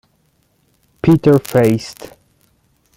[1.03, 2.17] Peter Feist.